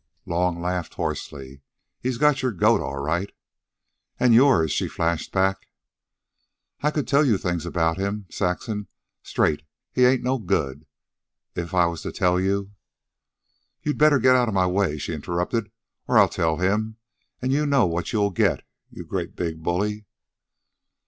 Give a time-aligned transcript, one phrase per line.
[0.25, 1.61] Long laughed hoarsely.
[2.01, 3.31] "He's got your goat all right."
[4.19, 5.67] "And yours," she flashed back.
[6.81, 8.25] "I could tell you things about him.
[8.31, 8.87] Saxon,
[9.21, 9.61] straight,
[9.91, 10.87] he ain't no good.
[11.53, 12.71] If I was to tell you"
[13.83, 15.69] "You'd better get out of my way," she interrupted,
[16.07, 16.97] "or I'll tell him,
[17.39, 20.07] and you know what you'll get, you great big bully."